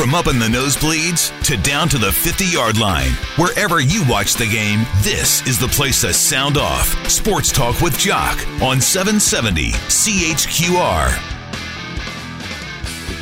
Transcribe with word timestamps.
From 0.00 0.14
up 0.14 0.28
in 0.28 0.38
the 0.38 0.46
nosebleeds 0.46 1.30
to 1.44 1.58
down 1.58 1.86
to 1.90 1.98
the 1.98 2.10
50 2.10 2.46
yard 2.46 2.78
line, 2.78 3.10
wherever 3.36 3.80
you 3.80 4.02
watch 4.08 4.32
the 4.32 4.46
game, 4.46 4.86
this 5.02 5.46
is 5.46 5.58
the 5.58 5.68
place 5.68 6.00
to 6.00 6.14
sound 6.14 6.56
off. 6.56 6.86
Sports 7.06 7.52
Talk 7.52 7.82
with 7.82 7.98
Jock 7.98 8.38
on 8.62 8.80
770 8.80 9.72
CHQR. 9.72 11.14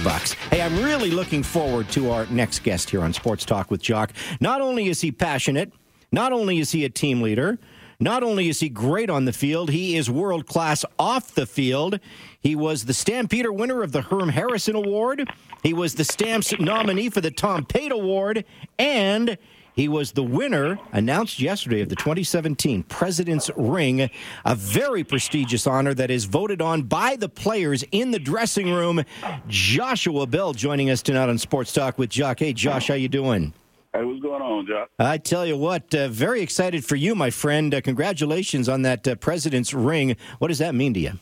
Bucks. 0.04 0.34
Hey, 0.34 0.62
I'm 0.62 0.76
really 0.76 1.10
looking 1.10 1.42
forward 1.42 1.88
to 1.88 2.12
our 2.12 2.26
next 2.26 2.62
guest 2.62 2.90
here 2.90 3.02
on 3.02 3.12
Sports 3.12 3.44
Talk 3.44 3.72
with 3.72 3.82
Jock. 3.82 4.12
Not 4.40 4.60
only 4.60 4.86
is 4.86 5.00
he 5.00 5.10
passionate, 5.10 5.72
not 6.12 6.30
only 6.30 6.60
is 6.60 6.70
he 6.70 6.84
a 6.84 6.88
team 6.88 7.22
leader, 7.22 7.58
not 8.00 8.22
only 8.22 8.48
is 8.48 8.60
he 8.60 8.68
great 8.68 9.10
on 9.10 9.24
the 9.24 9.32
field, 9.32 9.70
he 9.70 9.96
is 9.96 10.08
world 10.08 10.46
class 10.46 10.84
off 10.98 11.34
the 11.34 11.46
field. 11.46 11.98
He 12.40 12.54
was 12.54 12.84
the 12.84 12.94
Stampeder 12.94 13.52
winner 13.52 13.82
of 13.82 13.92
the 13.92 14.02
Herm 14.02 14.28
Harrison 14.28 14.76
Award. 14.76 15.28
He 15.64 15.74
was 15.74 15.94
the 15.94 16.04
Stamps 16.04 16.52
nominee 16.60 17.10
for 17.10 17.20
the 17.20 17.32
Tom 17.32 17.64
Pate 17.64 17.90
Award. 17.90 18.44
And 18.78 19.36
he 19.74 19.88
was 19.88 20.12
the 20.12 20.22
winner, 20.22 20.78
announced 20.92 21.40
yesterday, 21.40 21.80
of 21.80 21.88
the 21.88 21.96
2017 21.96 22.84
President's 22.84 23.50
Ring, 23.56 24.10
a 24.44 24.54
very 24.54 25.02
prestigious 25.02 25.66
honor 25.66 25.94
that 25.94 26.10
is 26.10 26.24
voted 26.24 26.62
on 26.62 26.82
by 26.82 27.16
the 27.16 27.28
players 27.28 27.84
in 27.90 28.12
the 28.12 28.18
dressing 28.18 28.72
room. 28.72 29.04
Joshua 29.48 30.26
Bell 30.26 30.52
joining 30.52 30.90
us 30.90 31.02
tonight 31.02 31.28
on 31.28 31.38
Sports 31.38 31.72
Talk 31.72 31.98
with 31.98 32.10
Jock. 32.10 32.38
Hey, 32.38 32.52
Josh, 32.52 32.88
how 32.88 32.94
you 32.94 33.08
doing? 33.08 33.52
Hey, 33.98 34.04
what's 34.04 34.22
going 34.22 34.40
on, 34.40 34.64
Jock? 34.64 34.90
I 35.00 35.18
tell 35.18 35.44
you 35.44 35.56
what, 35.56 35.92
uh, 35.92 36.06
very 36.06 36.40
excited 36.40 36.84
for 36.84 36.94
you, 36.94 37.16
my 37.16 37.30
friend. 37.30 37.74
Uh, 37.74 37.80
congratulations 37.80 38.68
on 38.68 38.82
that 38.82 39.08
uh, 39.08 39.16
President's 39.16 39.74
Ring. 39.74 40.16
What 40.38 40.48
does 40.48 40.60
that 40.60 40.76
mean 40.76 40.94
to 40.94 41.00
you? 41.00 41.12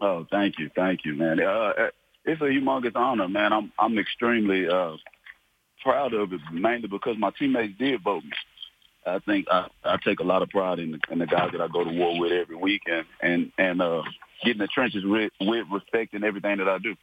Oh, 0.00 0.26
thank 0.28 0.58
you, 0.58 0.68
thank 0.74 1.04
you, 1.04 1.14
man. 1.14 1.40
Uh, 1.40 1.90
it's 2.24 2.40
a 2.40 2.46
humongous 2.46 2.96
honor, 2.96 3.28
man. 3.28 3.52
I'm 3.52 3.72
I'm 3.78 3.96
extremely 3.96 4.66
uh, 4.68 4.96
proud 5.84 6.14
of 6.14 6.32
it, 6.32 6.40
mainly 6.52 6.88
because 6.88 7.16
my 7.16 7.30
teammates 7.38 7.78
did 7.78 8.02
vote 8.02 8.24
me. 8.24 8.32
I 9.06 9.20
think 9.20 9.46
I, 9.48 9.68
I 9.84 9.96
take 10.04 10.18
a 10.18 10.24
lot 10.24 10.42
of 10.42 10.48
pride 10.48 10.80
in 10.80 10.90
the, 10.90 10.98
in 11.12 11.20
the 11.20 11.26
guys 11.26 11.50
that 11.52 11.60
I 11.60 11.68
go 11.68 11.84
to 11.84 11.90
war 11.90 12.18
with 12.18 12.32
every 12.32 12.56
week, 12.56 12.82
and 12.90 13.06
and 13.22 13.52
and 13.56 13.80
uh, 13.80 14.02
getting 14.42 14.58
the 14.58 14.66
trenches 14.66 15.04
with, 15.04 15.30
with 15.40 15.66
respect 15.70 16.12
and 16.14 16.24
everything 16.24 16.56
that 16.58 16.68
I 16.68 16.78
do 16.78 16.96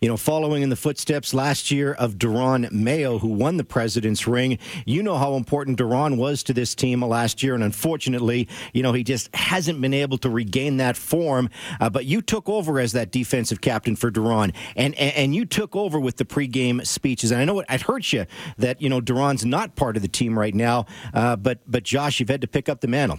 you 0.00 0.08
know, 0.08 0.16
following 0.16 0.62
in 0.62 0.68
the 0.68 0.76
footsteps 0.76 1.34
last 1.34 1.70
year 1.70 1.92
of 1.92 2.14
Deron 2.14 2.70
Mayo, 2.72 3.18
who 3.18 3.28
won 3.28 3.56
the 3.56 3.64
President's 3.64 4.26
Ring. 4.26 4.58
You 4.84 5.02
know 5.02 5.16
how 5.16 5.34
important 5.34 5.78
Deron 5.78 6.16
was 6.16 6.42
to 6.44 6.52
this 6.52 6.74
team 6.74 7.02
last 7.02 7.42
year, 7.42 7.54
and 7.54 7.64
unfortunately, 7.64 8.48
you 8.72 8.82
know, 8.82 8.92
he 8.92 9.04
just 9.04 9.34
hasn't 9.34 9.80
been 9.80 9.94
able 9.94 10.18
to 10.18 10.30
regain 10.30 10.78
that 10.78 10.96
form. 10.96 11.50
Uh, 11.80 11.90
but 11.90 12.04
you 12.04 12.22
took 12.22 12.48
over 12.48 12.78
as 12.78 12.92
that 12.92 13.10
defensive 13.10 13.60
captain 13.60 13.96
for 13.96 14.10
Deron, 14.10 14.54
and, 14.76 14.94
and, 14.96 15.16
and 15.16 15.34
you 15.34 15.44
took 15.44 15.74
over 15.76 15.98
with 15.98 16.16
the 16.16 16.24
pregame 16.24 16.86
speeches. 16.86 17.30
And 17.30 17.40
I 17.40 17.44
know 17.44 17.60
it, 17.60 17.66
it 17.68 17.82
hurts 17.82 18.12
you 18.12 18.26
that 18.58 18.80
you 18.80 18.88
know 18.88 19.00
Deron's 19.00 19.44
not 19.44 19.76
part 19.76 19.96
of 19.96 20.02
the 20.02 20.08
team 20.08 20.38
right 20.38 20.54
now, 20.54 20.86
uh, 21.12 21.36
but 21.36 21.60
but 21.66 21.82
Josh, 21.82 22.20
you've 22.20 22.28
had 22.28 22.40
to 22.40 22.48
pick 22.48 22.68
up 22.68 22.80
the 22.80 22.88
mantle. 22.88 23.18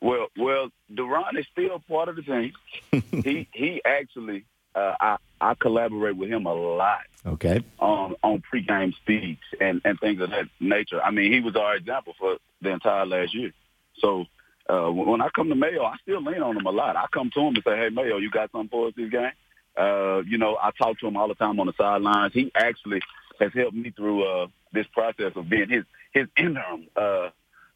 Well, 0.00 0.26
well, 0.36 0.68
Deron 0.92 1.38
is 1.38 1.46
still 1.52 1.78
part 1.88 2.08
of 2.08 2.16
the 2.16 2.22
team. 2.22 2.52
he 3.22 3.48
he 3.52 3.80
actually 3.84 4.44
uh, 4.74 4.94
I 5.00 5.16
I 5.40 5.54
collaborate 5.54 6.16
with 6.16 6.30
him 6.30 6.46
a 6.46 6.54
lot. 6.54 7.00
Okay. 7.24 7.62
On 7.78 8.14
on 8.22 8.42
pregame 8.52 8.94
speech 8.96 9.38
and 9.60 9.80
and 9.84 9.98
things 10.00 10.20
of 10.20 10.30
that 10.30 10.46
nature. 10.60 11.00
I 11.02 11.10
mean, 11.10 11.32
he 11.32 11.40
was 11.40 11.56
our 11.56 11.76
example 11.76 12.14
for 12.18 12.36
the 12.60 12.70
entire 12.70 13.06
last 13.06 13.34
year. 13.34 13.52
So 13.98 14.26
uh, 14.68 14.90
when 14.90 15.20
I 15.20 15.28
come 15.34 15.48
to 15.48 15.54
Mayo, 15.54 15.84
I 15.84 15.96
still 16.02 16.22
lean 16.22 16.42
on 16.42 16.56
him 16.56 16.66
a 16.66 16.70
lot. 16.70 16.96
I 16.96 17.06
come 17.12 17.30
to 17.34 17.40
him 17.40 17.54
and 17.54 17.64
say, 17.64 17.76
"Hey, 17.76 17.88
Mayo, 17.90 18.18
you 18.18 18.30
got 18.30 18.50
something 18.52 18.68
for 18.68 18.88
us 18.88 18.94
this 18.96 19.10
game?" 19.10 19.32
Uh, 19.76 20.22
you 20.26 20.38
know, 20.38 20.58
I 20.60 20.70
talk 20.70 20.98
to 21.00 21.06
him 21.06 21.16
all 21.16 21.28
the 21.28 21.34
time 21.34 21.58
on 21.58 21.66
the 21.66 21.72
sidelines. 21.78 22.34
He 22.34 22.52
actually 22.54 23.00
has 23.40 23.52
helped 23.54 23.74
me 23.74 23.90
through 23.90 24.24
uh, 24.24 24.46
this 24.72 24.86
process 24.92 25.32
of 25.36 25.48
being 25.48 25.68
his 25.68 25.84
his 26.12 26.28
interim 26.36 26.86
uh, 26.96 27.30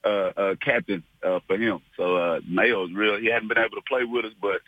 uh, 0.05 0.33
uh, 0.36 0.55
captain 0.61 1.02
uh, 1.22 1.41
for 1.47 1.56
him. 1.56 1.80
So 1.96 2.17
uh, 2.17 2.40
Mayo's 2.48 2.92
real. 2.92 3.18
He 3.18 3.27
hadn't 3.27 3.48
been 3.48 3.58
able 3.58 3.77
to 3.77 3.83
play 3.89 4.05
with 4.05 4.24
us, 4.24 4.33
but 4.40 4.61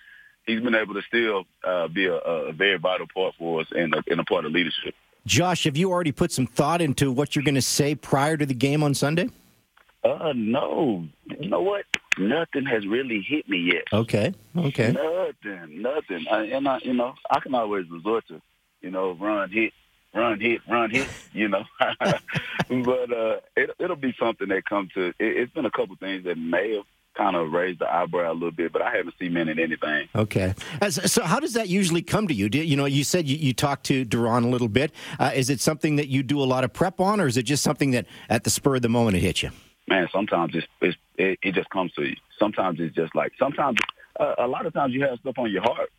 he's 0.48 0.60
been 0.60 0.74
able 0.74 0.94
to 0.94 1.02
still 1.02 1.44
uh, 1.62 1.86
be 1.86 2.06
a, 2.06 2.16
a, 2.16 2.52
very 2.52 2.78
vital 2.78 3.06
part 3.14 3.34
for 3.38 3.60
us 3.60 3.68
and 3.70 3.94
a, 3.94 4.02
and 4.10 4.18
a 4.18 4.24
part 4.24 4.44
of 4.44 4.52
leadership. 4.52 4.94
Josh, 5.26 5.64
have 5.64 5.76
you 5.76 5.92
already 5.92 6.10
put 6.10 6.32
some 6.32 6.46
thought 6.46 6.80
into 6.80 7.12
what 7.12 7.36
you're 7.36 7.44
going 7.44 7.54
to 7.54 7.62
say 7.62 7.94
prior 7.94 8.36
to 8.36 8.46
the 8.46 8.54
game 8.54 8.82
on 8.82 8.94
Sunday? 8.94 9.28
Uh, 10.02 10.32
no. 10.34 11.04
You 11.38 11.48
know 11.48 11.60
what? 11.60 11.84
Nothing 12.18 12.64
has 12.64 12.86
really 12.86 13.20
hit 13.20 13.48
me 13.48 13.58
yet. 13.58 13.84
Okay. 13.92 14.32
Okay. 14.56 14.92
Nothing. 14.92 15.82
Nothing. 15.82 16.26
I, 16.30 16.44
and 16.44 16.66
I, 16.66 16.78
you 16.82 16.94
know, 16.94 17.14
I 17.30 17.40
can 17.40 17.54
always 17.54 17.88
resort 17.90 18.26
to, 18.28 18.40
you 18.80 18.90
know, 18.90 19.12
run, 19.12 19.50
hit, 19.50 19.72
run, 20.14 20.40
hit, 20.40 20.62
run, 20.68 20.90
hit. 20.90 21.08
You 21.32 21.48
know, 21.48 21.64
but 21.78 23.12
uh, 23.12 23.40
it, 23.56 23.70
it'll 23.78 23.96
be 23.96 24.14
something 24.18 24.48
that 24.48 24.64
comes 24.64 24.92
to. 24.94 25.08
It, 25.08 25.14
it's 25.18 25.52
been 25.52 25.66
a 25.66 25.70
couple 25.70 25.94
things 25.96 26.24
that 26.24 26.38
may 26.38 26.76
have 26.76 26.86
kind 27.18 27.36
of 27.36 27.52
raised 27.52 27.80
the 27.80 27.92
eyebrow 27.92 28.32
a 28.32 28.34
little 28.34 28.52
bit, 28.52 28.72
but 28.72 28.80
I 28.80 28.96
haven't 28.96 29.14
cemented 29.18 29.58
anything. 29.58 30.08
Okay. 30.14 30.54
So, 30.88 31.24
how 31.24 31.40
does 31.40 31.54
that 31.54 31.68
usually 31.68 32.00
come 32.00 32.28
to 32.28 32.34
you? 32.34 32.48
Do, 32.48 32.58
you 32.58 32.76
know, 32.76 32.84
you 32.84 33.04
said 33.04 33.28
you, 33.28 33.36
you 33.36 33.52
talked 33.52 33.84
to 33.86 34.04
Deron 34.06 34.44
a 34.44 34.48
little 34.48 34.68
bit. 34.68 34.92
Uh, 35.18 35.32
is 35.34 35.50
it 35.50 35.60
something 35.60 35.96
that 35.96 36.08
you 36.08 36.22
do 36.22 36.40
a 36.40 36.44
lot 36.44 36.64
of 36.64 36.72
prep 36.72 37.00
on, 37.00 37.20
or 37.20 37.26
is 37.26 37.36
it 37.36 37.42
just 37.42 37.62
something 37.62 37.90
that 37.90 38.06
at 38.30 38.44
the 38.44 38.50
spur 38.50 38.76
of 38.76 38.82
the 38.82 38.88
moment 38.88 39.16
it 39.16 39.20
hits 39.20 39.42
you? 39.42 39.50
Man, 39.88 40.08
sometimes 40.12 40.54
it's, 40.54 40.66
it's 40.80 40.96
it, 41.16 41.38
it 41.42 41.54
just 41.54 41.68
comes 41.70 41.92
to 41.94 42.04
you. 42.04 42.16
Sometimes 42.38 42.78
it's 42.80 42.94
just 42.94 43.14
like 43.14 43.32
sometimes 43.38 43.78
uh, 44.18 44.34
a 44.38 44.46
lot 44.46 44.64
of 44.64 44.72
times 44.72 44.94
you 44.94 45.02
have 45.02 45.18
stuff 45.18 45.38
on 45.38 45.50
your 45.50 45.62
heart 45.62 45.90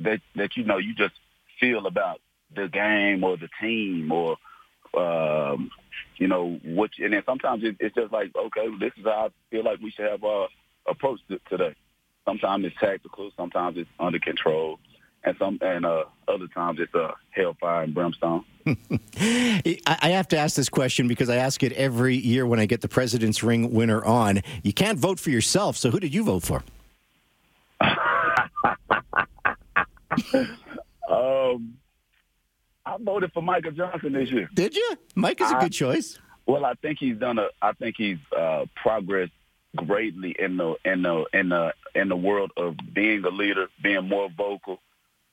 that 0.00 0.20
that 0.34 0.56
you 0.56 0.64
know 0.64 0.78
you 0.78 0.94
just 0.94 1.14
feel 1.58 1.86
about 1.86 2.20
the 2.54 2.68
game 2.68 3.24
or 3.24 3.36
the 3.36 3.48
team 3.60 4.12
or 4.12 4.36
um, 4.96 5.70
you 6.16 6.28
know 6.28 6.60
what. 6.64 6.90
And 6.98 7.14
then 7.14 7.22
sometimes 7.24 7.64
it, 7.64 7.76
it's 7.80 7.94
just 7.94 8.12
like 8.12 8.32
okay, 8.36 8.66
this 8.78 8.92
is 8.98 9.04
how 9.04 9.26
I 9.26 9.28
feel 9.50 9.64
like 9.64 9.80
we 9.80 9.90
should 9.90 10.10
have 10.10 10.22
our 10.22 10.48
approach 10.88 11.20
today. 11.48 11.74
Sometimes 12.24 12.64
it's 12.64 12.76
tactical, 12.80 13.30
sometimes 13.36 13.76
it's 13.76 13.88
under 14.00 14.18
control, 14.18 14.78
and 15.24 15.36
some 15.38 15.58
and 15.60 15.86
uh, 15.86 16.04
other 16.28 16.48
times 16.48 16.78
it's 16.80 16.92
a 16.94 17.04
uh, 17.04 17.14
hellfire 17.30 17.82
and 17.82 17.94
brimstone. 17.94 18.44
I 18.66 19.98
have 20.02 20.28
to 20.28 20.38
ask 20.38 20.56
this 20.56 20.68
question 20.68 21.06
because 21.06 21.28
I 21.28 21.36
ask 21.36 21.62
it 21.62 21.72
every 21.72 22.16
year 22.16 22.46
when 22.46 22.58
I 22.58 22.66
get 22.66 22.80
the 22.80 22.88
President's 22.88 23.42
Ring 23.42 23.72
winner 23.72 24.04
on. 24.04 24.42
You 24.62 24.72
can't 24.72 24.98
vote 24.98 25.20
for 25.20 25.30
yourself, 25.30 25.76
so 25.76 25.90
who 25.90 26.00
did 26.00 26.14
you 26.14 26.24
vote 26.24 26.42
for? 26.42 26.62
um, 31.08 31.74
I 32.84 32.96
voted 33.00 33.32
for 33.32 33.42
Michael 33.42 33.72
Johnson 33.72 34.12
this 34.12 34.30
year. 34.30 34.48
Did 34.54 34.74
you? 34.74 34.96
Mike 35.14 35.40
is 35.40 35.50
a 35.50 35.56
good 35.56 35.72
choice. 35.72 36.18
Well, 36.46 36.64
I 36.64 36.74
think 36.74 36.98
he's 37.00 37.18
done 37.18 37.38
a. 37.38 37.48
I 37.60 37.72
think 37.72 37.96
he's 37.98 38.18
uh, 38.36 38.66
progressed 38.76 39.32
greatly 39.76 40.34
in 40.38 40.56
the 40.56 40.74
in 40.84 41.02
the 41.02 41.24
in 41.32 41.48
the 41.50 41.72
in 41.94 42.08
the 42.08 42.16
world 42.16 42.50
of 42.56 42.76
being 42.94 43.24
a 43.24 43.28
leader, 43.28 43.68
being 43.82 44.08
more 44.08 44.28
vocal, 44.36 44.80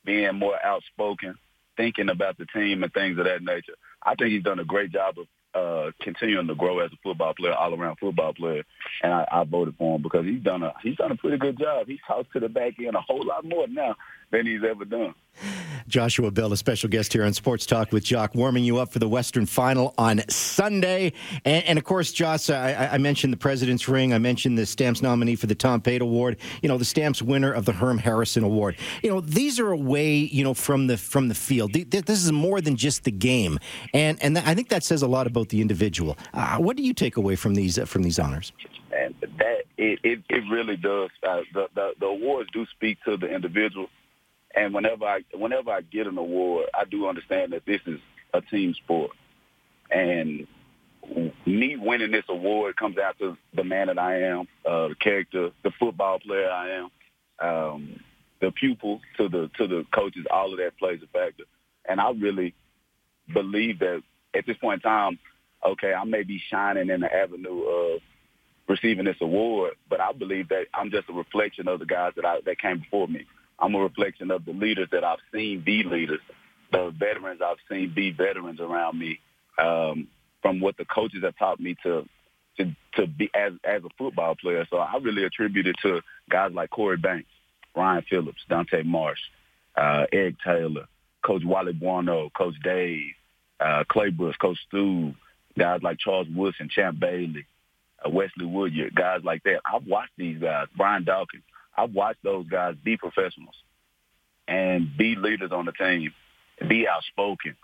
being 0.06 0.36
more 0.36 0.58
outspoken, 0.64 1.36
thinking 1.78 2.10
about 2.10 2.38
the 2.38 2.46
team 2.48 2.84
and 2.84 2.94
things 2.94 3.18
of 3.18 3.26
that 3.26 3.42
nature. 3.42 3.74
I 4.04 4.16
think 4.16 4.32
he's 4.32 4.44
done 4.44 4.60
a 4.60 4.66
great 4.66 4.92
job 4.92 5.16
of 5.18 5.28
uh, 5.56 5.92
continuing 6.02 6.48
to 6.48 6.56
grow 6.56 6.80
as 6.80 6.92
a 6.92 6.98
football 7.04 7.34
player, 7.34 7.54
all 7.54 7.74
around 7.74 7.98
football 8.00 8.34
player, 8.34 8.64
and 9.04 9.14
I, 9.14 9.28
I 9.32 9.44
voted 9.44 9.76
for 9.78 9.96
him 9.96 10.02
because 10.02 10.26
he's 10.26 10.42
done 10.42 10.64
a 10.64 10.74
he's 10.82 10.98
done 10.98 11.12
a 11.12 11.16
pretty 11.16 11.38
good 11.38 11.60
job. 11.60 11.88
He's 11.88 12.00
talked 12.08 12.34
to 12.34 12.40
the 12.40 12.50
back 12.50 12.74
end 12.80 12.96
a 12.96 13.02
whole 13.02 13.26
lot 13.26 13.46
more 13.46 13.68
now 13.68 13.96
than 14.32 14.46
he's 14.46 14.64
ever 14.68 14.86
done. 14.86 15.14
Joshua 15.88 16.32
Bell, 16.32 16.52
a 16.54 16.58
special 16.58 16.90
guest 16.90 17.14
here 17.14 17.24
on 17.24 17.34
Sports 17.34 17.66
Talk 17.66 17.92
with 17.92 18.04
Jock, 18.04 18.36
warming 18.36 18.64
you 18.64 18.78
up 18.78 18.92
for 18.92 19.00
the 19.00 19.08
Western 19.08 19.46
Final 19.46 19.94
on 19.98 20.28
Sunday. 20.30 21.14
And, 21.46 21.64
and 21.66 21.78
of 21.78 21.86
course, 21.86 22.12
Josh, 22.12 22.50
I, 22.50 22.90
I, 22.94 22.98
mentioned 22.98 23.34
the 23.34 23.38
President's 23.38 23.88
Ring. 23.88 24.14
I 24.14 24.18
mentioned 24.18 24.58
the 24.58 24.66
Stamps 24.66 25.02
nominee 25.02 25.36
for 25.36 25.48
the 25.48 25.56
Tom 25.56 25.82
Pate 25.82 26.02
Award. 26.02 26.38
You 26.62 26.70
know, 26.70 26.78
the 26.78 26.86
Stamps 26.86 27.22
winner 27.22 27.52
of 27.52 27.66
the 27.66 27.74
Herm 27.74 27.98
Harrison 27.98 28.44
Award. 28.44 28.78
You 29.02 29.10
know, 29.10 29.22
these 29.22 29.60
are 29.60 29.72
away, 29.72 30.16
you 30.16 30.44
know, 30.44 30.54
from 30.54 30.88
the 30.88 30.98
from 30.98 31.28
the 31.28 31.36
field. 31.36 31.74
This 31.74 32.24
is 32.24 32.32
more 32.32 32.62
than 32.62 32.76
just 32.76 33.04
the 33.04 33.12
game, 33.12 33.60
and 33.94 34.22
and 34.24 34.38
I 34.38 34.56
think 34.56 34.70
that 34.70 34.84
says 34.84 35.02
a 35.02 35.08
lot 35.08 35.28
about 35.28 35.50
the 35.50 35.62
individual. 35.62 36.18
Uh, 36.34 36.58
what 36.58 36.78
do 36.78 36.84
you 36.84 36.94
take 36.94 37.18
away 37.18 37.36
from 37.36 37.56
these 37.56 37.78
uh, 37.78 37.86
from 37.86 38.04
these 38.04 38.20
honors? 38.20 38.52
And 38.92 39.16
that 39.38 39.64
it 39.78 40.00
it, 40.04 40.20
it 40.30 40.44
really 40.50 40.78
does. 40.78 41.10
Uh, 41.28 41.42
the, 41.54 41.68
the 41.76 41.94
the 42.00 42.06
awards 42.06 42.50
do 42.54 42.66
speak 42.68 42.98
to 43.06 43.18
the 43.18 43.28
individual 43.28 43.90
and 44.56 44.74
whenever 44.74 45.06
I 45.06 45.20
whenever 45.34 45.72
I 45.72 45.82
get 45.82 46.08
an 46.08 46.18
award, 46.18 46.68
I 46.74 46.86
do 46.86 47.08
understand 47.08 47.54
that 47.54 47.66
this 47.66 47.82
is 47.86 48.00
a 48.34 48.42
team 48.42 48.74
sport. 48.74 49.12
And 49.90 50.48
me 51.46 51.76
winning 51.76 52.12
this 52.12 52.26
award 52.30 52.76
comes 52.78 52.96
to 53.20 53.38
the 53.54 53.64
man 53.64 53.88
that 53.88 54.00
I 54.00 54.22
am, 54.22 54.48
uh, 54.66 54.90
the 54.90 54.96
character, 54.96 55.50
the 55.64 55.72
football 55.80 56.20
player 56.20 56.50
I 56.50 56.70
am, 56.70 56.90
um, 57.40 58.00
the 58.42 58.52
pupil 58.52 59.02
to 59.18 59.28
the 59.28 59.50
to 59.58 59.68
the 59.68 59.86
coaches. 59.94 60.26
All 60.32 60.52
of 60.52 60.60
that 60.60 60.78
plays 60.78 61.02
a 61.04 61.08
factor. 61.08 61.44
And 61.88 62.00
I 62.00 62.12
really 62.12 62.54
believe 63.34 63.80
that 63.80 64.02
at 64.36 64.46
this 64.46 64.58
point 64.58 64.84
in 64.84 64.90
time, 64.90 65.20
okay, 65.66 65.94
I 65.94 66.04
may 66.04 66.24
be 66.24 66.42
shining 66.50 66.90
in 66.90 67.02
the 67.02 67.14
avenue 67.14 67.64
of 67.64 68.02
receiving 68.68 69.06
this 69.06 69.18
award, 69.22 69.74
but 69.90 70.00
I 70.00 70.14
believe 70.14 70.50
that 70.50 70.66
I'm 70.74 70.92
just 70.92 71.10
a 71.10 71.14
reflection 71.14 71.68
of 71.68 71.80
the 71.80 71.86
guys 71.86 72.14
that 72.16 72.26
I 72.26 72.40
that 72.46 72.60
came 72.60 72.80
before 72.80 73.08
me. 73.08 73.26
I'm 73.60 73.76
a 73.76 73.80
reflection 73.80 74.32
of 74.32 74.46
the 74.46 74.52
leaders 74.52 74.90
that 74.92 75.04
I've 75.04 75.20
seen 75.34 75.62
be 75.66 75.84
leaders, 75.84 76.20
the 76.72 76.94
veterans 76.98 77.42
I've 77.46 77.58
seen 77.70 77.94
be 77.94 78.12
veterans 78.12 78.60
around 78.60 78.98
me, 79.00 79.20
um, 79.58 80.08
from 80.42 80.60
what 80.60 80.78
the 80.78 80.86
coaches 80.86 81.24
have 81.24 81.38
taught 81.38 81.60
me 81.60 81.76
to 81.84 82.08
to 82.58 82.76
to 82.96 83.08
be 83.08 83.30
as 83.34 83.54
as 83.64 83.84
a 83.84 83.90
football 83.98 84.36
player. 84.36 84.66
So 84.70 84.78
I 84.78 84.98
really 85.02 85.24
attribute 85.24 85.68
it 85.68 85.76
to 85.84 86.02
guys 86.30 86.52
like 86.54 86.70
Korey 86.72 87.02
Banks, 87.02 87.30
Ryan 87.76 88.04
Phillips, 88.10 88.42
Dante 88.50 88.84
Marsh, 88.84 89.20
uh, 89.76 90.06
Ed 90.12 90.36
Taylor, 90.44 90.86
Coach 91.24 91.44
Wally 91.46 91.74
Buono, 91.74 92.30
Coach 92.30 92.56
Dave, 92.64 93.14
uh, 93.60 93.84
Clay 93.88 94.10
Bush, 94.10 94.36
Coach 94.38 94.58
Stu, 94.68 95.14
guys 95.58 95.82
like 95.82 95.98
Charles 96.00 96.28
Woodson, 96.34 96.70
Champ 96.70 97.00
Bailey, 97.00 97.46
uh, 98.06 98.10
Wesley 98.10 98.46
Woodyard, 98.46 98.96
guys 98.96 99.22
like 99.24 99.44
that. 99.44 99.62
I've 99.66 99.88
watched 99.88 100.14
these 100.18 100.40
guys, 100.40 100.68
Brian 100.76 101.04
Dawkins. 101.04 101.44
I've 101.78 101.94
watched 101.94 102.24
those 102.24 102.48
guys 102.48 102.76
be 102.84 102.98
professionals 102.98 103.56
and 104.48 104.96
be 104.98 105.16
leaders 105.16 105.52
on 105.52 105.66
the 105.66 105.72
team, 105.72 106.12
be 106.68 106.88
outspoken, 106.88 107.56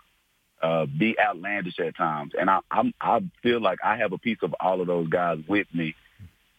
uh, 0.62 0.86
be 0.86 1.16
outlandish 1.18 1.78
at 1.78 1.96
times. 1.96 2.32
And 2.38 2.50
I, 2.50 2.60
I'm, 2.70 2.92
I 3.00 3.20
feel 3.42 3.60
like 3.60 3.78
I 3.84 3.96
have 3.96 4.12
a 4.12 4.18
piece 4.18 4.38
of 4.42 4.54
all 4.60 4.80
of 4.80 4.86
those 4.86 5.08
guys 5.08 5.38
with 5.48 5.66
me 5.72 5.94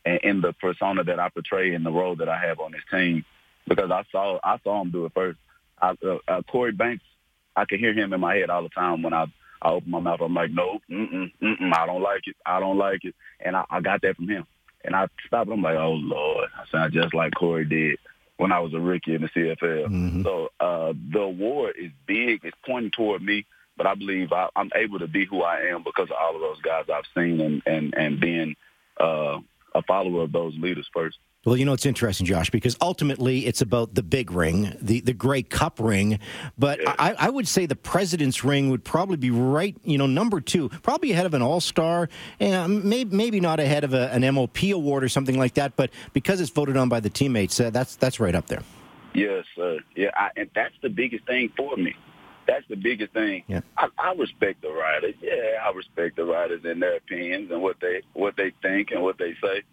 and 0.06 0.19
in 0.24 0.42
the 0.42 0.53
persona 0.53 1.03
that 1.03 1.19
I 1.19 1.30
portray 1.30 1.74
in 1.74 1.83
the 1.83 1.92
role 1.92 2.15
that 2.18 2.30
I 2.30 2.39
have 2.39 2.59
on 2.59 2.71
this 2.71 2.81
team 2.89 3.25
because 3.68 3.92
I 3.92 4.04
saw 4.12 4.39
I 4.44 4.57
saw 4.63 4.81
him 4.81 4.92
do 4.92 5.06
it 5.06 5.12
first. 5.13 5.38
I, 5.80 5.92
uh, 6.04 6.18
uh, 6.27 6.42
Korey 6.51 6.75
Banks, 6.75 7.04
I 7.56 7.65
can 7.65 7.80
hear 7.80 7.94
him 7.94 8.13
in 8.13 8.19
my 8.19 8.36
head 8.36 8.50
all 8.50 8.63
the 8.63 8.69
time 8.69 9.04
when 9.04 9.13
I 9.13 9.25
I 9.62 9.69
open 9.69 9.92
my 9.92 10.00
mouth. 10.00 10.21
I'm 10.21 10.33
like, 10.33 10.51
no, 10.51 10.80
mm-mm, 10.89 11.31
mm-mm, 11.42 11.74
I 11.74 11.86
don't 11.86 12.01
like 12.01 12.25
it. 12.25 12.36
I 12.45 12.59
don't 12.59 12.77
like 12.77 13.06
it. 13.06 13.13
And 13.39 13.56
I, 13.56 13.63
I 13.69 13.81
got 13.81 14.01
that 14.01 14.15
from 14.15 14.27
him. 14.27 14.47
And 14.83 14.95
I 14.95 15.07
stopped. 15.28 15.51
I'm 15.51 15.62
like, 15.62 15.78
oh 15.78 15.94
Lord, 15.94 16.50
I 16.56 16.69
sound 16.72 16.94
just 16.94 17.13
like 17.13 17.33
Korey 17.33 17.69
did 17.69 18.00
when 18.38 18.51
I 18.51 18.60
was 18.60 18.74
a 18.74 18.80
rookie 18.80 19.16
in 19.16 19.22
the 19.22 19.30
CFL. 19.30 19.88
Mm-hmm. 19.88 20.24
So 20.24 20.50
uh, 20.60 20.94
the 21.12 21.19
award 21.19 21.75
is 21.80 21.92
big. 22.07 22.42
It's 22.44 22.57
pointing 22.66 22.92
toward 22.92 23.22
me 23.22 23.45
but 23.81 23.88
I 23.88 23.95
believe 23.95 24.31
I, 24.31 24.48
I'm 24.56 24.69
able 24.75 25.00
to 25.00 25.07
be 25.07 25.25
who 25.25 25.42
I 25.42 25.72
am 25.74 25.83
because 25.83 26.10
of 26.10 26.16
all 26.19 26.36
of 26.36 26.42
those 26.42 26.62
guys 26.62 26.86
I've 26.94 27.06
seen 27.16 27.42
and 27.42 27.63
and 27.66 27.94
and 27.95 28.19
being 28.19 28.56
uh, 29.00 29.39
a 29.74 29.81
follower 29.88 30.22
of 30.22 30.31
those 30.31 30.54
leaders 30.57 30.88
first. 30.94 31.18
Well, 31.44 31.58
you 31.58 31.66
know, 31.66 31.74
it's 31.74 31.88
interesting, 31.88 32.28
Josh, 32.28 32.52
because 32.52 32.78
ultimately 32.82 33.48
it's 33.48 33.62
about 33.62 33.96
the 33.96 34.04
big 34.04 34.30
ring, 34.30 34.78
the, 34.80 35.02
the 35.02 35.14
Grey 35.14 35.42
Cup 35.42 35.80
ring. 35.80 36.20
But 36.56 36.80
yeah. 36.80 36.94
I, 37.00 37.16
I, 37.18 37.30
would 37.32 37.48
say 37.48 37.66
the 37.66 37.76
president's 37.76 38.44
ring 38.44 38.70
would 38.70 38.84
probably 38.84 39.18
be 39.18 39.32
right, 39.32 39.76
you 39.84 39.98
know, 39.98 40.06
number 40.06 40.40
two, 40.40 40.70
probably 40.84 41.14
ahead 41.14 41.26
of 41.26 41.34
an 41.34 41.42
All 41.42 41.60
Star, 41.60 42.10
and 42.40 42.84
maybe, 42.84 43.16
maybe 43.16 43.40
not 43.40 43.60
ahead 43.60 43.84
of 43.84 43.96
a, 43.96 44.12
an 44.12 44.22
MOP 44.36 44.62
award 44.66 45.04
or 45.04 45.10
something 45.10 45.36
like 45.36 45.56
that. 45.56 45.76
But 45.76 45.90
because 46.14 46.42
it's 46.42 46.52
voted 46.52 46.78
on 46.78 46.90
by 46.90 47.00
the 47.00 47.10
teammates, 47.10 47.60
uh, 47.60 47.72
that's 47.72 47.96
that's 47.96 48.20
right 48.20 48.36
up 48.36 48.46
there. 48.46 48.62
Yes, 49.16 49.46
uh, 49.60 49.78
yeah, 49.96 50.12
I, 50.16 50.30
and 50.38 50.48
that's 50.54 50.76
the 50.84 50.90
biggest 50.90 51.26
thing 51.26 51.52
for 51.58 51.76
me. 51.76 51.96
That's 52.46 52.68
the 52.68 52.76
biggest 52.76 53.14
thing. 53.14 53.46
Yeah. 53.48 53.62
I, 53.78 53.88
I 53.98 54.14
respect 54.14 54.62
the 54.62 54.72
writers. 54.72 55.16
Yeah, 55.22 55.60
I 55.66 55.72
respect 55.72 56.18
the 56.18 56.26
writers 56.26 56.62
and 56.66 56.84
their 56.84 56.98
opinions 56.98 57.50
and 57.50 57.64
what 57.64 57.80
they 57.80 58.04
what 58.14 58.38
they 58.38 58.52
think 58.62 58.92
and 58.92 59.02
what 59.02 59.18
they 59.18 59.34
say. 59.42 59.64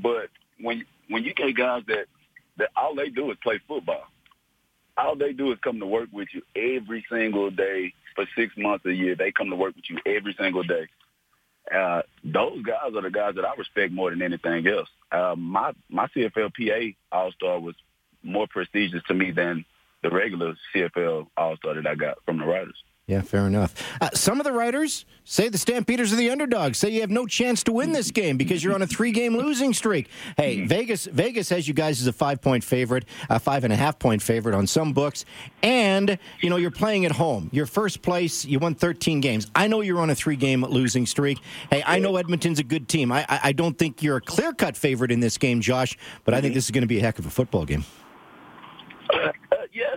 But 0.00 0.30
when 0.60 0.84
when 1.14 1.22
you 1.22 1.32
get 1.32 1.56
guys 1.56 1.82
that 1.86 2.06
that 2.58 2.70
all 2.76 2.96
they 2.96 3.08
do 3.08 3.30
is 3.30 3.36
play 3.40 3.60
football, 3.68 4.02
all 4.96 5.14
they 5.14 5.32
do 5.32 5.52
is 5.52 5.58
come 5.62 5.78
to 5.78 5.86
work 5.86 6.08
with 6.12 6.28
you 6.32 6.42
every 6.56 7.04
single 7.08 7.50
day 7.50 7.94
for 8.16 8.26
six 8.36 8.52
months 8.56 8.84
a 8.84 8.92
year. 8.92 9.14
They 9.14 9.30
come 9.30 9.48
to 9.50 9.56
work 9.56 9.76
with 9.76 9.84
you 9.88 9.98
every 10.04 10.34
single 10.38 10.64
day. 10.64 10.88
Uh, 11.72 12.02
those 12.24 12.62
guys 12.62 12.94
are 12.96 13.02
the 13.02 13.10
guys 13.10 13.36
that 13.36 13.44
I 13.44 13.54
respect 13.54 13.92
more 13.92 14.10
than 14.10 14.22
anything 14.22 14.66
else. 14.66 14.88
Uh, 15.12 15.36
my 15.38 15.72
my 15.88 16.08
CFLPA 16.08 16.96
All 17.12 17.30
Star 17.30 17.60
was 17.60 17.76
more 18.24 18.48
prestigious 18.48 19.02
to 19.06 19.14
me 19.14 19.30
than 19.30 19.64
the 20.02 20.10
regular 20.10 20.54
CFL 20.74 21.28
All 21.36 21.56
Star 21.58 21.74
that 21.74 21.86
I 21.86 21.94
got 21.94 22.18
from 22.24 22.38
the 22.38 22.44
writers. 22.44 22.76
Yeah, 23.06 23.20
fair 23.20 23.46
enough. 23.46 23.74
Uh, 24.00 24.08
some 24.14 24.40
of 24.40 24.44
the 24.44 24.52
writers 24.52 25.04
say 25.24 25.50
the 25.50 25.58
Stampeders 25.58 26.10
are 26.14 26.16
the 26.16 26.30
underdogs. 26.30 26.78
Say 26.78 26.88
you 26.88 27.02
have 27.02 27.10
no 27.10 27.26
chance 27.26 27.62
to 27.64 27.72
win 27.72 27.92
this 27.92 28.10
game 28.10 28.38
because 28.38 28.64
you're 28.64 28.74
on 28.74 28.80
a 28.80 28.86
three-game 28.86 29.36
losing 29.36 29.74
streak. 29.74 30.08
Hey, 30.38 30.56
mm-hmm. 30.56 30.68
Vegas, 30.68 31.04
Vegas 31.04 31.50
has 31.50 31.68
you 31.68 31.74
guys 31.74 32.00
as 32.00 32.06
a 32.06 32.14
five-point 32.14 32.64
favorite, 32.64 33.04
a 33.28 33.38
five 33.38 33.62
and 33.64 33.74
a 33.74 33.76
half 33.76 33.98
point 33.98 34.22
favorite 34.22 34.54
on 34.54 34.66
some 34.66 34.94
books, 34.94 35.26
and 35.62 36.18
you 36.40 36.48
know 36.48 36.56
you're 36.56 36.70
playing 36.70 37.04
at 37.04 37.12
home. 37.12 37.50
You're 37.52 37.66
first 37.66 38.00
place, 38.00 38.46
you 38.46 38.58
won 38.58 38.74
13 38.74 39.20
games. 39.20 39.50
I 39.54 39.66
know 39.66 39.82
you're 39.82 40.00
on 40.00 40.08
a 40.08 40.14
three-game 40.14 40.64
losing 40.64 41.04
streak. 41.04 41.40
Hey, 41.68 41.82
I 41.84 41.98
know 41.98 42.16
Edmonton's 42.16 42.58
a 42.58 42.64
good 42.64 42.88
team. 42.88 43.12
I, 43.12 43.26
I, 43.28 43.40
I 43.44 43.52
don't 43.52 43.76
think 43.76 44.02
you're 44.02 44.16
a 44.16 44.22
clear-cut 44.22 44.78
favorite 44.78 45.10
in 45.10 45.20
this 45.20 45.36
game, 45.36 45.60
Josh, 45.60 45.98
but 46.24 46.32
I 46.32 46.40
think 46.40 46.52
mm-hmm. 46.52 46.54
this 46.54 46.64
is 46.64 46.70
going 46.70 46.82
to 46.82 46.88
be 46.88 47.00
a 47.00 47.02
heck 47.02 47.18
of 47.18 47.26
a 47.26 47.30
football 47.30 47.66
game 47.66 47.84
it's 49.10 49.43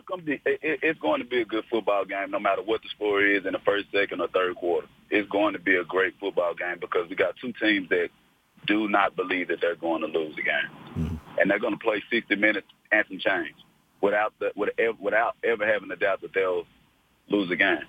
going 0.08 0.22
to 0.22 0.26
be 0.26 0.42
it, 0.46 0.80
it's 0.82 1.00
going 1.00 1.22
to 1.22 1.28
be 1.28 1.42
a 1.42 1.46
good 1.46 1.66
football 1.70 2.06
game, 2.06 2.32
no 2.32 2.40
matter 2.40 2.62
what 2.62 2.82
the 2.82 2.90
score 2.96 3.24
is 3.24 3.46
in 3.46 3.54
the 3.54 3.60
first, 3.60 3.86
second, 3.92 4.22
or 4.22 4.28
third 4.30 4.56
quarter. 4.56 4.88
It's 5.10 5.30
going 5.30 5.54
to 5.54 5.60
be 5.60 5.76
a 5.76 5.84
great 5.84 6.14
football 6.20 6.54
game 6.54 6.78
because 6.80 7.10
we 7.10 7.16
got 7.16 7.36
two 7.42 7.54
teams 7.62 7.90
that 7.90 8.10
do 8.66 8.90
not 8.90 9.16
believe 9.16 9.50
that 9.50 9.60
they're 9.62 9.76
going 9.76 10.02
to 10.02 10.08
lose 10.08 10.36
the 10.36 10.44
game, 10.44 10.70
mm-hmm. 10.98 11.16
and 11.40 11.50
they're 11.50 11.60
going 11.60 11.74
to 11.74 11.80
play 11.80 12.04
60 12.12 12.36
minutes 12.36 12.68
and 12.92 13.06
some 13.08 13.20
change 13.20 13.56
without 14.02 14.34
the 14.40 14.52
without, 14.56 15.00
without 15.00 15.36
ever 15.44 15.66
having 15.66 15.92
a 15.92 15.96
doubt 15.96 16.22
that 16.22 16.34
they'll 16.34 16.66
lose 17.30 17.50
the 17.50 17.56
game. 17.56 17.86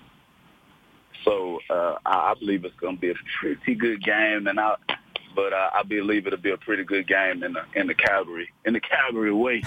So 1.25 1.59
uh, 1.69 1.95
I, 2.05 2.31
I 2.31 2.33
believe 2.39 2.63
it's 2.65 2.75
going 2.79 2.95
to 2.95 3.01
be 3.01 3.11
a 3.11 3.15
pretty 3.39 3.75
good 3.75 4.03
game, 4.03 4.47
and 4.47 4.59
I 4.59 4.75
but 5.35 5.53
uh, 5.53 5.69
I 5.73 5.83
believe 5.83 6.27
it'll 6.27 6.39
be 6.39 6.51
a 6.51 6.57
pretty 6.57 6.83
good 6.83 7.07
game 7.07 7.43
in 7.43 7.53
the 7.53 7.61
in 7.75 7.87
the 7.87 7.93
Calgary 7.93 8.51
in 8.65 8.73
the 8.73 8.79
Calgary 8.79 9.31
way. 9.31 9.63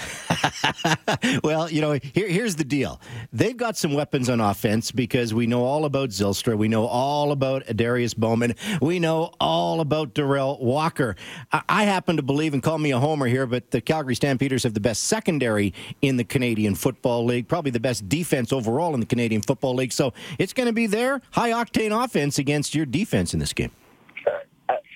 well, 1.45 1.71
you 1.71 1.81
know, 1.81 1.99
here, 2.15 2.29
here's 2.29 2.57
the 2.57 2.65
deal. 2.65 3.01
They've 3.33 3.57
got 3.57 3.77
some 3.77 3.95
weapons 3.95 4.29
on 4.29 4.41
offense 4.41 4.91
because 4.91 5.35
we 5.35 5.47
know 5.47 5.65
all 5.65 5.85
about 5.85 6.11
Zylstra. 6.11 6.57
We 6.57 6.69
know 6.69 6.87
all 6.87 7.33
about 7.33 7.65
Darius 7.77 8.15
Bowman. 8.15 8.55
We 8.81 8.99
know 8.99 9.33
all 9.41 9.81
about 9.81 10.15
Derel 10.15 10.61
Walker. 10.61 11.17
I, 11.53 11.63
I 11.69 11.85
happen 11.85 12.17
to 12.17 12.23
believe, 12.23 12.55
and 12.55 12.63
call 12.63 12.79
me 12.79 12.93
a 12.93 12.99
homer 12.99 13.27
here, 13.27 13.47
but 13.47 13.71
the 13.71 13.81
Calgary 13.81 14.15
Stampeders 14.15 14.63
have 14.63 14.75
the 14.75 14.81
best 14.81 15.05
secondary 15.05 15.75
in 16.01 16.17
the 16.17 16.25
Canadian 16.25 16.75
Football 16.75 17.25
League, 17.25 17.49
probably 17.49 17.71
the 17.71 17.81
best 17.81 18.09
defense 18.09 18.53
overall 18.53 18.95
in 18.95 19.01
the 19.01 19.07
Canadian 19.07 19.43
Football 19.43 19.75
League. 19.75 19.93
So 19.93 20.13
it's 20.39 20.53
going 20.53 20.67
to 20.67 20.73
be 20.73 20.87
their 20.87 21.21
high 21.33 21.51
octane 21.51 22.05
offense 22.05 22.39
against 22.39 22.75
your 22.75 22.87
defense 22.87 23.35
in 23.35 23.41
this 23.41 23.53
game. 23.53 23.71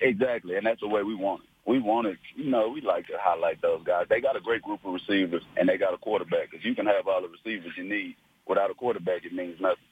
Exactly, 0.06 0.54
and 0.54 0.64
that's 0.64 0.80
the 0.80 0.88
way 0.88 1.02
we 1.02 1.14
want 1.14 1.42
it. 1.42 1.48
We 1.68 1.80
want 1.80 2.06
it, 2.06 2.18
you 2.36 2.48
know, 2.48 2.68
we 2.68 2.80
like 2.80 3.08
to 3.08 3.14
highlight 3.18 3.60
those 3.60 3.82
guys. 3.84 4.06
They 4.08 4.20
got 4.20 4.36
a 4.36 4.40
great 4.40 4.62
group 4.62 4.84
of 4.84 4.94
receivers, 4.94 5.42
and 5.56 5.68
they 5.68 5.76
got 5.76 5.94
a 5.94 5.98
quarterback. 5.98 6.50
Because 6.50 6.64
you 6.64 6.76
can 6.76 6.86
have 6.86 7.08
all 7.08 7.20
the 7.20 7.28
receivers 7.28 7.72
you 7.76 7.82
need. 7.82 8.14
Without 8.46 8.70
a 8.70 8.74
quarterback, 8.74 9.24
it 9.24 9.32
means 9.32 9.60
nothing. 9.60 9.82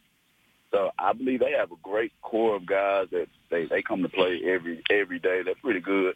So 0.70 0.90
I 0.96 1.12
believe 1.12 1.40
they 1.40 1.50
have 1.58 1.72
a 1.72 1.76
great 1.82 2.12
core 2.22 2.54
of 2.54 2.64
guys 2.64 3.08
that 3.10 3.26
they, 3.50 3.66
they 3.66 3.82
come 3.82 4.02
to 4.02 4.08
play 4.08 4.40
every 4.46 4.82
every 4.88 5.18
day. 5.18 5.42
They're 5.44 5.56
pretty 5.56 5.80
good. 5.80 6.14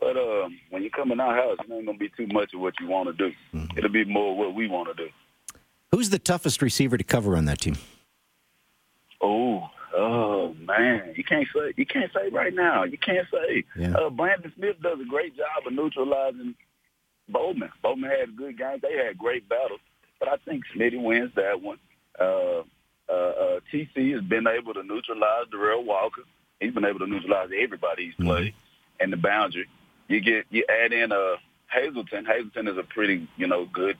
But 0.00 0.16
um, 0.16 0.58
when 0.70 0.82
you 0.82 0.90
come 0.90 1.12
in 1.12 1.20
our 1.20 1.34
house, 1.34 1.58
it 1.60 1.70
ain't 1.70 1.84
going 1.84 1.98
to 1.98 1.98
be 1.98 2.10
too 2.16 2.26
much 2.32 2.54
of 2.54 2.60
what 2.60 2.74
you 2.80 2.86
want 2.86 3.08
to 3.08 3.12
do. 3.12 3.34
Mm-hmm. 3.54 3.78
It'll 3.78 3.90
be 3.90 4.06
more 4.06 4.34
what 4.36 4.54
we 4.54 4.68
want 4.68 4.94
to 4.96 5.04
do. 5.04 5.10
Who's 5.92 6.08
the 6.08 6.18
toughest 6.18 6.62
receiver 6.62 6.96
to 6.96 7.04
cover 7.04 7.36
on 7.36 7.44
that 7.44 7.60
team? 7.60 7.76
Oh 9.20 9.68
man, 10.66 11.14
you 11.16 11.24
can't 11.24 11.46
say 11.54 11.72
you 11.76 11.86
can't 11.86 12.10
say 12.12 12.28
right 12.30 12.54
now. 12.54 12.84
You 12.84 12.98
can't 12.98 13.26
say. 13.32 13.64
Yeah. 13.76 13.94
Uh, 13.94 14.10
Brandon 14.10 14.52
Smith 14.56 14.76
does 14.82 14.98
a 15.00 15.08
great 15.08 15.36
job 15.36 15.66
of 15.66 15.72
neutralizing 15.72 16.54
Bowman. 17.28 17.70
Bowman 17.82 18.10
had 18.10 18.28
a 18.28 18.32
good 18.32 18.58
game. 18.58 18.78
They 18.82 18.96
had 18.96 19.18
great 19.18 19.48
battles, 19.48 19.80
but 20.18 20.28
I 20.28 20.36
think 20.44 20.64
Smitty 20.74 21.02
wins 21.02 21.32
that 21.36 21.60
one. 21.60 21.78
Uh, 22.18 22.62
uh, 23.08 23.12
uh, 23.12 23.60
TC 23.72 24.12
has 24.14 24.22
been 24.22 24.46
able 24.46 24.74
to 24.74 24.82
neutralize 24.82 25.46
Derel 25.52 25.84
Walker. 25.84 26.22
He's 26.60 26.72
been 26.72 26.84
able 26.84 27.00
to 27.00 27.06
neutralize 27.06 27.50
everybody 27.56 28.06
he's 28.06 28.14
played 28.14 28.52
mm-hmm. 28.52 29.02
and 29.02 29.12
the 29.12 29.16
boundary. 29.16 29.68
You 30.08 30.20
get 30.20 30.46
you 30.50 30.64
add 30.68 30.92
in 30.92 31.12
uh, 31.12 31.36
Hazelton. 31.70 32.24
Hazelton 32.24 32.68
is 32.68 32.78
a 32.78 32.82
pretty 32.82 33.28
you 33.36 33.46
know 33.46 33.66
good 33.72 33.96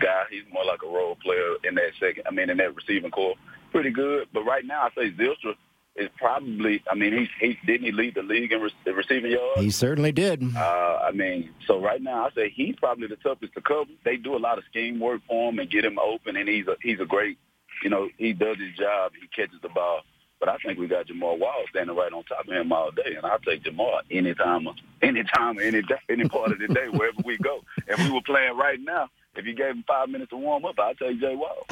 guy. 0.00 0.24
He's 0.30 0.44
more 0.52 0.64
like 0.64 0.82
a 0.82 0.86
role 0.86 1.16
player 1.16 1.56
in 1.64 1.74
that 1.76 1.92
second. 2.00 2.24
I 2.26 2.30
mean, 2.30 2.50
in 2.50 2.58
that 2.58 2.74
receiving 2.74 3.10
core 3.10 3.34
pretty 3.72 3.90
good. 3.90 4.28
But 4.32 4.44
right 4.44 4.64
now, 4.64 4.82
I 4.82 4.90
say 4.94 5.10
Zylstra 5.10 5.54
is 5.96 6.08
probably. 6.16 6.82
I 6.90 6.94
mean, 6.94 7.12
he 7.12 7.28
he 7.46 7.58
didn't 7.66 7.86
he 7.86 7.92
lead 7.92 8.14
the 8.14 8.22
league 8.22 8.52
in 8.52 8.60
re- 8.60 8.92
receiving 8.92 9.32
yards. 9.32 9.60
He 9.60 9.70
certainly 9.70 10.12
did. 10.12 10.42
Uh, 10.56 11.00
I 11.02 11.10
mean, 11.12 11.50
so 11.66 11.80
right 11.80 12.00
now, 12.00 12.26
I 12.26 12.30
say 12.34 12.50
he's 12.50 12.76
probably 12.76 13.08
the 13.08 13.16
toughest 13.16 13.54
to 13.54 13.60
cover. 13.60 13.90
They 14.04 14.16
do 14.16 14.36
a 14.36 14.38
lot 14.38 14.58
of 14.58 14.64
scheme 14.70 15.00
work 15.00 15.20
for 15.28 15.50
him 15.50 15.58
and 15.58 15.70
get 15.70 15.84
him 15.84 15.98
open, 15.98 16.36
and 16.36 16.48
he's 16.48 16.66
a 16.66 16.76
he's 16.82 17.00
a 17.00 17.06
great. 17.06 17.38
You 17.82 17.90
know, 17.90 18.08
he 18.16 18.32
does 18.32 18.58
his 18.58 18.76
job. 18.78 19.12
He 19.20 19.26
catches 19.28 19.60
the 19.60 19.68
ball. 19.68 20.02
But 20.42 20.48
I 20.48 20.56
think 20.56 20.76
we 20.76 20.88
got 20.88 21.06
Jamar 21.06 21.38
Wall 21.38 21.62
standing 21.70 21.94
right 21.94 22.12
on 22.12 22.24
top 22.24 22.48
of 22.48 22.52
him 22.52 22.72
all 22.72 22.90
day, 22.90 23.14
and 23.16 23.24
I'll 23.24 23.38
take 23.38 23.62
Jamar 23.62 24.00
anytime, 24.10 24.66
anytime, 25.00 25.60
any 25.60 25.82
any 26.08 26.28
part 26.28 26.50
of 26.50 26.58
the 26.58 26.66
day, 26.66 26.88
wherever 26.88 27.18
we 27.24 27.38
go. 27.38 27.60
If 27.86 28.00
we 28.00 28.10
were 28.10 28.22
playing 28.22 28.56
right 28.56 28.80
now, 28.80 29.08
if 29.34 29.46
you 29.46 29.54
gave 29.54 29.70
him 29.70 29.84
five 29.86 30.08
minutes 30.08 30.30
to 30.30 30.36
warm 30.36 30.64
up, 30.64 30.78
I'd 30.78 30.98
take 30.98 31.18
Jay 31.20 31.34
Wall. 31.34 31.66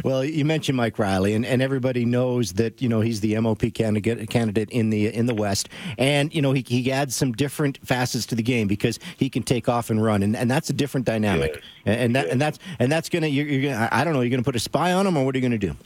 well, 0.04 0.24
you 0.24 0.44
mentioned 0.44 0.76
Mike 0.76 0.98
Reilly, 0.98 1.34
and, 1.34 1.44
and 1.44 1.60
everybody 1.60 2.04
knows 2.04 2.54
that 2.54 2.80
you 2.80 2.88
know 2.88 3.00
he's 3.00 3.20
the 3.20 3.38
MOP 3.40 3.62
candidate 3.74 4.30
candidate 4.30 4.70
in 4.70 4.90
the 4.90 5.12
in 5.12 5.26
the 5.26 5.34
West, 5.34 5.68
and 5.98 6.34
you 6.34 6.40
know 6.40 6.52
he 6.52 6.64
he 6.66 6.90
adds 6.90 7.14
some 7.14 7.32
different 7.32 7.78
facets 7.86 8.24
to 8.26 8.34
the 8.34 8.42
game 8.42 8.68
because 8.68 8.98
he 9.16 9.28
can 9.28 9.42
take 9.42 9.68
off 9.68 9.90
and 9.90 10.02
run, 10.02 10.22
and, 10.22 10.34
and 10.34 10.50
that's 10.50 10.70
a 10.70 10.72
different 10.72 11.06
dynamic, 11.06 11.54
yes. 11.54 11.62
and, 11.84 12.00
and 12.00 12.16
that 12.16 12.24
yes. 12.24 12.32
and 12.32 12.40
that's 12.40 12.58
and 12.78 12.92
that's 12.92 13.08
gonna 13.08 13.26
you're, 13.26 13.46
you're 13.46 13.72
gonna 13.72 13.88
I 13.92 14.04
don't 14.04 14.14
know 14.14 14.20
you're 14.22 14.30
gonna 14.30 14.42
put 14.42 14.56
a 14.56 14.60
spy 14.60 14.92
on 14.92 15.06
him 15.06 15.16
or 15.16 15.24
what 15.24 15.34
are 15.34 15.38
you 15.38 15.42
gonna 15.42 15.58
do? 15.58 15.76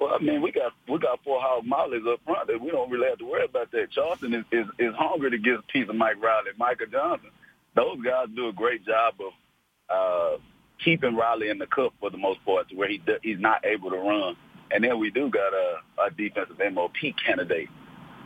Well, 0.00 0.12
I 0.12 0.18
mean, 0.18 0.42
we 0.42 0.50
got 0.50 0.72
we 0.88 0.98
got 0.98 1.22
four 1.22 1.40
hog 1.40 1.64
mollies 1.64 2.02
up 2.08 2.18
front 2.24 2.48
that 2.48 2.60
we 2.60 2.72
don't 2.72 2.90
really 2.90 3.08
have 3.08 3.18
to 3.18 3.24
worry 3.24 3.44
about 3.44 3.70
that. 3.70 3.92
Charleston 3.92 4.34
is, 4.34 4.44
is, 4.50 4.66
is 4.80 4.94
hungry 4.96 5.30
to 5.30 5.38
get 5.38 5.60
a 5.60 5.62
piece 5.62 5.88
of 5.88 5.94
Mike 5.94 6.20
Reilly, 6.20 6.50
Micah 6.58 6.86
Johnson. 6.90 7.30
Those 7.76 8.02
guys 8.04 8.26
do 8.34 8.48
a 8.48 8.52
great 8.52 8.84
job 8.84 9.14
of 9.20 9.32
uh, 9.88 10.36
keeping 10.82 11.16
Reilly 11.16 11.48
in 11.48 11.58
the 11.58 11.66
cup 11.66 11.92
for 12.00 12.10
the 12.10 12.18
most 12.18 12.44
part, 12.44 12.68
to 12.68 12.76
where 12.76 12.88
he 12.88 13.00
he's 13.22 13.38
not 13.38 13.64
able 13.64 13.90
to 13.90 13.98
run. 13.98 14.36
And 14.70 14.82
then 14.82 14.98
we 14.98 15.10
do 15.10 15.28
got 15.28 15.52
a, 15.52 15.76
a 16.06 16.10
defensive 16.10 16.58
MOP 16.72 16.96
candidate, 17.24 17.68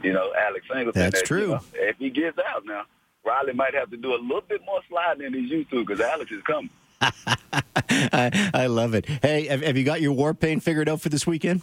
you 0.02 0.12
know, 0.12 0.32
Alex 0.38 0.66
Singleton. 0.72 1.02
That's 1.02 1.20
that, 1.20 1.26
true. 1.26 1.40
You 1.40 1.46
know, 1.48 1.60
if 1.74 1.96
he 1.98 2.10
gets 2.10 2.38
out 2.38 2.64
now, 2.64 2.84
Reilly 3.24 3.52
might 3.52 3.74
have 3.74 3.90
to 3.90 3.96
do 3.96 4.14
a 4.14 4.20
little 4.20 4.44
bit 4.48 4.60
more 4.64 4.80
sliding 4.88 5.24
than 5.24 5.34
he's 5.34 5.50
used 5.50 5.70
to 5.70 5.84
because 5.84 6.00
Alex 6.00 6.30
is 6.30 6.42
coming. 6.42 6.70
I, 7.00 8.50
I 8.54 8.66
love 8.66 8.94
it. 8.94 9.06
Hey, 9.06 9.46
have, 9.46 9.62
have 9.62 9.76
you 9.76 9.84
got 9.84 10.00
your 10.00 10.12
war 10.12 10.34
paint 10.34 10.62
figured 10.62 10.88
out 10.88 11.00
for 11.00 11.08
this 11.08 11.26
weekend? 11.26 11.62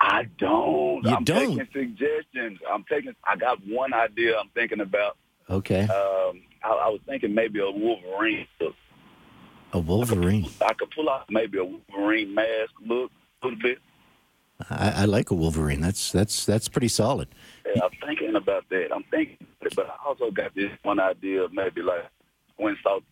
I 0.00 0.24
don't. 0.38 1.04
You 1.04 1.14
I'm 1.14 1.24
don't? 1.24 1.58
taking 1.58 1.68
suggestions. 1.72 2.58
I'm 2.68 2.84
taking. 2.90 3.14
I 3.24 3.36
got 3.36 3.58
one 3.66 3.92
idea. 3.92 4.38
I'm 4.38 4.48
thinking 4.48 4.80
about. 4.80 5.16
Okay. 5.48 5.82
Um, 5.82 6.42
I, 6.64 6.68
I 6.68 6.88
was 6.88 7.00
thinking 7.06 7.34
maybe 7.34 7.60
a 7.60 7.70
Wolverine 7.70 8.46
look. 8.60 8.74
A 9.72 9.78
Wolverine. 9.78 10.48
I 10.60 10.74
could 10.74 10.90
pull 10.90 11.08
out 11.08 11.30
maybe 11.30 11.58
a 11.58 11.64
Wolverine 11.64 12.34
mask 12.34 12.72
look 12.84 13.10
a 13.42 13.46
little 13.46 13.60
bit. 13.60 13.78
I, 14.70 15.02
I 15.02 15.04
like 15.06 15.30
a 15.30 15.34
Wolverine. 15.34 15.80
That's 15.80 16.12
that's 16.12 16.44
that's 16.44 16.68
pretty 16.68 16.88
solid. 16.88 17.28
Yeah, 17.66 17.82
I'm 17.84 17.90
thinking 18.06 18.36
about 18.36 18.68
that. 18.68 18.94
I'm 18.94 19.04
thinking, 19.04 19.38
about 19.60 19.72
it, 19.72 19.76
but 19.76 19.86
I 19.86 20.08
also 20.08 20.30
got 20.30 20.54
this 20.54 20.70
one 20.82 21.00
idea 21.00 21.42
of 21.42 21.52
maybe 21.52 21.82
like 21.82 22.04
when 22.56 22.76
South 22.84 23.02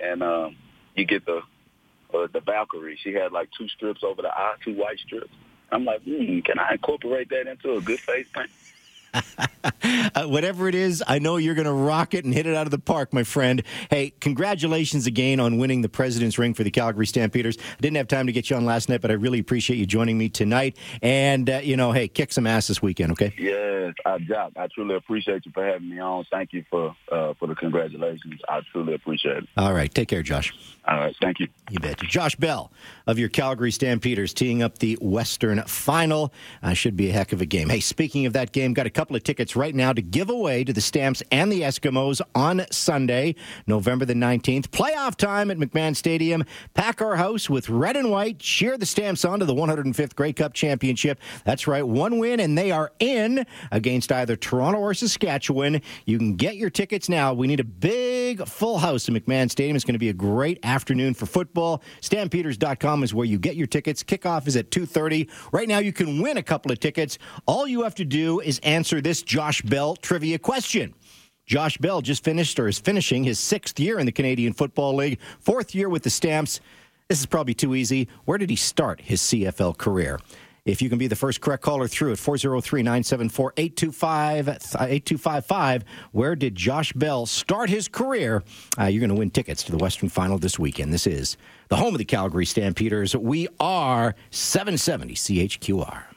and 0.00 0.22
um, 0.22 0.56
you 0.94 1.04
get 1.04 1.24
the 1.26 1.42
uh, 2.14 2.26
the 2.32 2.40
Valkyrie. 2.40 2.98
She 3.02 3.12
had 3.12 3.32
like 3.32 3.48
two 3.56 3.68
strips 3.68 4.02
over 4.02 4.22
the 4.22 4.28
eye, 4.28 4.54
two 4.64 4.74
white 4.74 4.98
strips. 4.98 5.32
I'm 5.70 5.84
like, 5.84 6.02
hmm, 6.02 6.40
can 6.40 6.58
I 6.58 6.72
incorporate 6.72 7.28
that 7.30 7.46
into 7.46 7.74
a 7.74 7.80
good 7.80 8.00
face 8.00 8.26
paint? 8.32 8.50
Uh, 10.14 10.24
whatever 10.24 10.68
it 10.68 10.74
is, 10.74 11.02
I 11.06 11.18
know 11.18 11.36
you're 11.36 11.54
going 11.54 11.66
to 11.66 11.72
rock 11.72 12.14
it 12.14 12.24
and 12.24 12.32
hit 12.32 12.46
it 12.46 12.54
out 12.54 12.66
of 12.66 12.70
the 12.70 12.78
park, 12.78 13.12
my 13.12 13.22
friend. 13.22 13.62
Hey, 13.90 14.12
congratulations 14.20 15.06
again 15.06 15.40
on 15.40 15.58
winning 15.58 15.82
the 15.82 15.88
President's 15.88 16.38
Ring 16.38 16.54
for 16.54 16.64
the 16.64 16.70
Calgary 16.70 17.06
Stampeders. 17.06 17.58
I 17.58 17.80
didn't 17.80 17.96
have 17.96 18.08
time 18.08 18.26
to 18.26 18.32
get 18.32 18.50
you 18.50 18.56
on 18.56 18.64
last 18.64 18.88
night, 18.88 19.00
but 19.00 19.10
I 19.10 19.14
really 19.14 19.38
appreciate 19.38 19.76
you 19.76 19.86
joining 19.86 20.16
me 20.18 20.28
tonight. 20.28 20.76
And, 21.02 21.48
uh, 21.48 21.60
you 21.62 21.76
know, 21.76 21.92
hey, 21.92 22.08
kick 22.08 22.32
some 22.32 22.46
ass 22.46 22.68
this 22.68 22.82
weekend, 22.82 23.12
okay? 23.12 23.34
Yes, 23.38 23.94
I, 24.04 24.18
Jock, 24.18 24.52
I 24.56 24.68
truly 24.68 24.96
appreciate 24.96 25.44
you 25.46 25.52
for 25.52 25.64
having 25.64 25.88
me 25.88 26.00
on. 26.00 26.24
Thank 26.30 26.52
you 26.52 26.64
for 26.70 26.96
uh, 27.12 27.34
for 27.38 27.46
the 27.46 27.54
congratulations. 27.54 28.40
I 28.48 28.60
truly 28.72 28.94
appreciate 28.94 29.38
it. 29.38 29.48
All 29.56 29.72
right. 29.72 29.92
Take 29.92 30.08
care, 30.08 30.22
Josh. 30.22 30.54
All 30.88 30.96
right, 30.96 31.14
thank 31.20 31.38
you. 31.38 31.48
You 31.70 31.80
bet. 31.80 31.98
Josh 31.98 32.34
Bell 32.36 32.72
of 33.06 33.18
your 33.18 33.28
Calgary 33.28 33.70
Stampeders 33.70 34.32
teeing 34.32 34.62
up 34.62 34.78
the 34.78 34.96
Western 35.02 35.62
Final. 35.64 36.32
Uh, 36.62 36.72
should 36.72 36.96
be 36.96 37.10
a 37.10 37.12
heck 37.12 37.32
of 37.32 37.42
a 37.42 37.46
game. 37.46 37.68
Hey, 37.68 37.80
speaking 37.80 38.24
of 38.24 38.32
that 38.32 38.52
game, 38.52 38.72
got 38.72 38.86
a 38.86 38.90
couple 38.98 39.14
of 39.14 39.22
tickets 39.22 39.54
right 39.54 39.76
now 39.76 39.92
to 39.92 40.02
give 40.02 40.28
away 40.28 40.64
to 40.64 40.72
the 40.72 40.80
Stamps 40.80 41.22
and 41.30 41.52
the 41.52 41.60
Eskimos 41.60 42.20
on 42.34 42.66
Sunday, 42.72 43.36
November 43.64 44.04
the 44.04 44.12
19th. 44.12 44.70
Playoff 44.70 45.14
time 45.14 45.52
at 45.52 45.56
McMahon 45.56 45.94
Stadium. 45.94 46.42
Pack 46.74 47.00
our 47.00 47.14
house 47.14 47.48
with 47.48 47.68
red 47.68 47.96
and 47.96 48.10
white. 48.10 48.40
Cheer 48.40 48.76
the 48.76 48.84
Stamps 48.84 49.24
on 49.24 49.38
to 49.38 49.44
the 49.44 49.54
105th 49.54 50.16
Grey 50.16 50.32
Cup 50.32 50.52
Championship. 50.52 51.20
That's 51.44 51.68
right, 51.68 51.86
one 51.86 52.18
win, 52.18 52.40
and 52.40 52.58
they 52.58 52.72
are 52.72 52.90
in 52.98 53.46
against 53.70 54.10
either 54.10 54.34
Toronto 54.34 54.80
or 54.80 54.92
Saskatchewan. 54.94 55.80
You 56.04 56.18
can 56.18 56.34
get 56.34 56.56
your 56.56 56.68
tickets 56.68 57.08
now. 57.08 57.32
We 57.32 57.46
need 57.46 57.60
a 57.60 57.64
big 57.64 58.48
full 58.48 58.78
house 58.78 59.08
at 59.08 59.14
McMahon 59.14 59.48
Stadium. 59.48 59.76
It's 59.76 59.84
going 59.84 59.92
to 59.92 60.00
be 60.00 60.08
a 60.08 60.12
great 60.12 60.58
afternoon 60.64 61.14
for 61.14 61.26
football. 61.26 61.84
Stampeders.com 62.00 63.04
is 63.04 63.14
where 63.14 63.26
you 63.26 63.38
get 63.38 63.54
your 63.54 63.68
tickets. 63.68 64.02
Kickoff 64.02 64.48
is 64.48 64.56
at 64.56 64.72
2.30. 64.72 65.30
Right 65.52 65.68
now, 65.68 65.78
you 65.78 65.92
can 65.92 66.20
win 66.20 66.36
a 66.36 66.42
couple 66.42 66.72
of 66.72 66.80
tickets. 66.80 67.16
All 67.46 67.68
you 67.68 67.84
have 67.84 67.94
to 67.94 68.04
do 68.04 68.40
is 68.40 68.58
answer 68.88 69.02
this 69.02 69.20
Josh 69.20 69.60
Bell 69.60 69.96
trivia 69.96 70.38
question. 70.38 70.94
Josh 71.44 71.76
Bell 71.76 72.00
just 72.00 72.24
finished 72.24 72.58
or 72.58 72.68
is 72.68 72.78
finishing 72.78 73.22
his 73.22 73.38
sixth 73.38 73.78
year 73.78 73.98
in 73.98 74.06
the 74.06 74.12
Canadian 74.12 74.54
Football 74.54 74.94
League, 74.94 75.18
fourth 75.40 75.74
year 75.74 75.90
with 75.90 76.04
the 76.04 76.10
Stamps. 76.10 76.60
This 77.06 77.20
is 77.20 77.26
probably 77.26 77.52
too 77.52 77.74
easy. 77.74 78.08
Where 78.24 78.38
did 78.38 78.48
he 78.48 78.56
start 78.56 79.02
his 79.02 79.20
CFL 79.20 79.76
career? 79.76 80.20
If 80.64 80.80
you 80.80 80.88
can 80.88 80.96
be 80.96 81.06
the 81.06 81.16
first 81.16 81.42
correct 81.42 81.62
caller 81.62 81.86
through 81.86 82.12
at 82.12 82.18
403 82.18 82.82
974 82.82 83.52
8255, 83.58 85.84
where 86.12 86.34
did 86.34 86.54
Josh 86.54 86.94
Bell 86.94 87.26
start 87.26 87.68
his 87.68 87.88
career? 87.88 88.42
Uh, 88.78 88.84
you're 88.84 89.00
going 89.00 89.10
to 89.10 89.16
win 89.16 89.28
tickets 89.28 89.62
to 89.64 89.70
the 89.70 89.78
Western 89.78 90.08
Final 90.08 90.38
this 90.38 90.58
weekend. 90.58 90.94
This 90.94 91.06
is 91.06 91.36
the 91.68 91.76
home 91.76 91.94
of 91.94 91.98
the 91.98 92.06
Calgary 92.06 92.46
Stampeders. 92.46 93.14
We 93.14 93.48
are 93.60 94.14
770 94.30 95.12
CHQR. 95.12 96.07